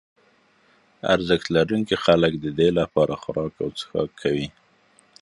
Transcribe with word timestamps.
ارزښت 1.15 1.47
لرونکي 1.55 1.95
خلک 2.05 2.31
ددې 2.43 2.69
لپاره 2.79 3.13
خوراک 3.21 3.53
او 3.63 3.69
څښاک 3.77 4.09
کوي. 4.21 4.47